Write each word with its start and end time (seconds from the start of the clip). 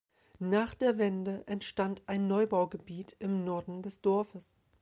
Nach 0.39 0.73
der 0.73 0.97
Wende 0.97 1.43
entstand 1.45 2.01
ein 2.07 2.25
Neubaugebiet 2.27 3.15
im 3.19 3.43
Norden 3.45 3.83
des 3.83 4.01
Dorfes. 4.01 4.55